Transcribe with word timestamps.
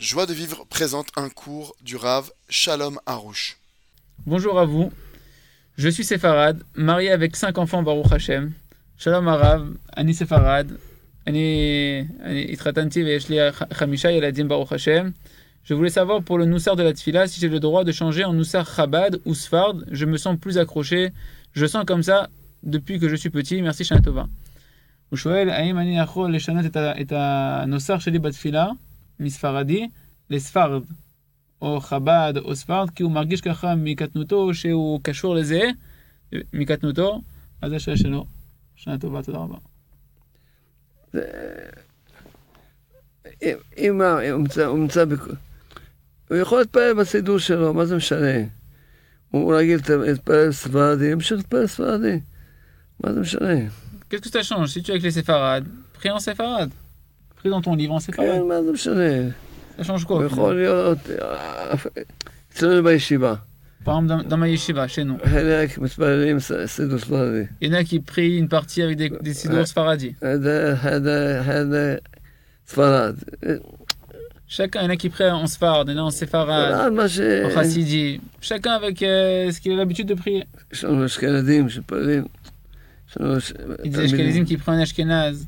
Joie 0.00 0.26
de 0.26 0.34
vivre 0.34 0.66
présente 0.68 1.08
un 1.16 1.28
cours 1.28 1.74
du 1.82 1.96
Rav 1.96 2.30
Shalom 2.48 2.98
Harouche. 3.06 3.56
Bonjour 4.26 4.58
à 4.58 4.64
vous. 4.64 4.92
Je 5.76 5.88
suis 5.88 6.04
Séfarad, 6.04 6.62
marié 6.74 7.10
avec 7.10 7.34
cinq 7.34 7.58
enfants 7.58 7.82
Baruch 7.82 8.12
Hashem. 8.12 8.52
Shalom 8.98 9.26
Arav, 9.28 9.74
Ani 9.94 10.14
Séfarad, 10.14 10.78
Ani 11.26 12.06
Itratanti 12.52 13.02
Veshli 13.02 13.38
Chamisha 13.78 14.12
Yeladim 14.12 14.44
Baruch 14.44 14.72
Hashem. 14.72 15.12
Je 15.64 15.74
voulais 15.74 15.90
savoir 15.90 16.22
pour 16.22 16.38
le 16.38 16.44
Noussar 16.44 16.76
de 16.76 16.82
la 16.82 16.92
Tfila 16.92 17.26
si 17.26 17.40
j'ai 17.40 17.48
le 17.48 17.58
droit 17.60 17.84
de 17.84 17.92
changer 17.92 18.24
en 18.24 18.32
Noussar 18.32 18.66
Chabad 18.72 19.20
ou 19.24 19.34
Sfard. 19.34 19.76
Je 19.90 20.04
me 20.04 20.16
sens 20.16 20.38
plus 20.38 20.58
accroché. 20.58 21.12
Je 21.52 21.66
sens 21.66 21.84
comme 21.86 22.02
ça 22.02 22.28
depuis 22.62 23.00
que 23.00 23.08
je 23.08 23.16
suis 23.16 23.30
petit. 23.30 23.62
Merci 23.62 23.84
Shana 23.84 24.02
Tova. 24.02 24.28
הוא 25.08 25.16
שואל, 25.16 25.50
האם 25.50 25.78
אני 25.78 25.98
יכול 25.98 26.34
לשנות 26.34 26.66
את, 26.66 26.76
ה, 26.76 27.00
את 27.00 27.12
הנוסח 27.16 28.00
שלי 28.00 28.18
בתפילה 28.18 28.66
מספרדי 29.21 29.87
לספרד, 30.29 30.83
או 31.61 31.79
חב"ד 31.79 32.33
או 32.37 32.55
ספרד, 32.55 32.89
כי 32.89 33.03
הוא 33.03 33.11
מרגיש 33.11 33.41
ככה 33.41 33.75
מקטנותו 33.75 34.53
שהוא 34.53 34.99
קשור 35.03 35.35
לזה, 35.35 35.61
מקטנותו, 36.53 37.21
אז 37.61 37.69
זה 37.69 37.75
השאלה 37.75 37.97
שלו. 37.97 38.25
שנה 38.75 38.97
טובה, 38.97 39.23
תודה 39.23 39.37
רבה. 39.37 39.57
אם 43.77 44.01
הוא 44.01 44.37
נמצא, 44.77 45.03
הוא 46.29 46.37
יכול 46.37 46.59
להתפלל 46.59 46.93
בסידור 46.93 47.39
שלו, 47.39 47.73
מה 47.73 47.85
זה 47.85 47.95
משנה? 47.95 48.37
הוא 49.31 49.55
רגיל 49.55 49.79
להתפלל 49.89 50.51
ספרדי, 50.51 51.11
ימשיך 51.11 51.37
להתפלל 51.37 51.67
ספרדי. 51.67 52.19
מה 53.03 53.13
זה 53.13 53.19
משנה? 53.19 53.53
Qu'est-ce 54.09 54.23
que 54.23 54.29
ça 54.29 54.43
change 54.43 54.73
Si 54.73 54.83
tu 54.83 54.91
es 54.91 54.93
avec 54.95 55.03
les 55.03 55.11
séfarades, 55.11 55.67
prie 55.93 56.11
en 56.11 56.19
séfarade. 56.19 56.71
pris 57.41 57.49
dans 57.49 57.61
ton 57.61 57.75
livre, 57.75 57.93
hein, 57.93 57.97
on 57.97 57.99
sait 57.99 58.11
pas. 58.11 58.23
כן, 58.23 59.33
Ça 59.77 59.83
change 59.83 60.05
quoi 60.05 60.27
Par 63.83 63.99
exemple, 63.99 64.27
dans, 64.27 64.37
ma 64.37 64.47
yeshiva, 64.47 64.87
chez 64.87 65.03
nous. 65.03 65.17
Il 67.59 67.67
y 67.67 67.71
en 67.71 67.73
a 67.73 67.83
qui 67.83 67.99
prient 67.99 68.37
une 68.37 68.47
partie 68.47 68.83
avec 68.83 68.95
des, 68.95 69.09
des 69.09 69.33
siddur 69.33 69.67
sfaradi. 69.67 70.15
Chacun, 74.47 74.81
il 74.81 74.83
y 74.83 74.87
en 74.87 74.89
a 74.91 74.95
qui 74.97 75.09
prient 75.09 75.31
en 75.31 75.47
sfarad, 75.47 75.87
il 75.87 75.95
y 75.95 75.99
en 75.99 76.03
a 76.03 76.05
en 76.07 76.11
séfarad, 76.11 76.91
en 76.91 77.49
chassidi. 77.49 78.21
Chacun 78.39 78.73
avec 78.73 79.01
euh, 79.01 79.49
ce 79.49 79.59
qu'il 79.59 79.71
a 79.71 79.77
l'habitude 79.77 80.07
de 80.07 80.13
prier. 80.13 80.43
Il 83.83 83.91
y 83.91 83.95
a 83.95 83.97
des 83.97 83.99
ashkenazim 83.99 84.45
qui 84.45 84.57
prient 84.57 84.75
en 84.75 84.79
ashkenaz. 84.79 85.47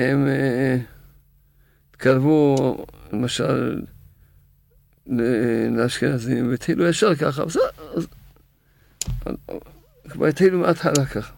הם 0.00 0.26
אה, 0.26 0.76
התקרבו, 1.90 2.76
למשל, 3.12 3.82
ל- 5.06 5.68
לאשכנזים, 5.76 6.50
והתחילו 6.50 6.88
ישר 6.88 7.14
ככה, 7.14 7.44
בסדר, 7.44 7.62
אז... 7.96 8.06
כבר 10.08 10.26
התחילו 10.26 10.58
מההתחלה 10.60 11.06
ככה. 11.06 11.32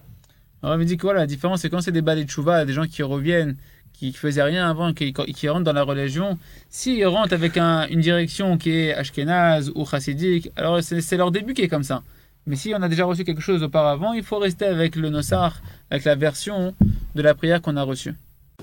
Alors 0.63 0.75
il 0.83 0.87
dit 0.87 0.97
que 0.97 1.03
voilà, 1.03 1.21
la 1.21 1.27
différence 1.29 1.61
c'est 1.63 1.71
quand 1.71 1.81
c'est 1.81 1.93
des 1.93 2.03
balais 2.03 2.25
de 2.25 2.31
chouva, 2.31 2.65
des 2.65 2.73
gens 2.73 2.87
qui 2.87 3.05
reviennent, 3.05 3.55
qui 3.93 4.13
faisaient 4.13 4.43
rien 4.43 4.69
avant, 4.69 4.93
qui, 4.93 5.13
qui 5.13 5.49
rentrent 5.49 5.65
dans 5.65 5.73
la 5.73 5.85
religion, 5.85 6.37
s'ils 6.69 7.07
rentrent 7.07 7.33
avec 7.35 7.57
un- 7.57 7.87
une 7.95 8.01
direction 8.01 8.59
qui 8.59 8.71
est 8.71 8.93
ashkénaze 9.03 9.71
ou 9.77 9.87
chassidique, 9.87 10.51
alors 10.57 10.83
c'est 10.83 11.01
c'est 11.01 11.17
leur 11.23 11.31
début 11.31 11.55
qui 11.55 11.63
est 11.63 11.69
comme 11.75 11.85
ça. 11.93 12.03
Mais 12.49 12.57
si 12.57 12.69
on 12.77 12.83
a 12.83 12.89
déjà 12.89 13.05
reçu 13.05 13.23
quelque 13.29 13.41
chose 13.49 13.63
auparavant, 13.63 14.13
il 14.15 14.25
faut 14.25 14.39
rester 14.39 14.67
avec 14.77 14.97
le 14.97 15.09
nosar, 15.11 15.51
avec 15.93 16.05
la 16.11 16.17
version 16.17 16.75
de 17.15 17.23
la 17.29 17.35
prière 17.41 17.61
qu'on 17.63 17.77
a 17.77 17.85
reçue. 17.93 18.15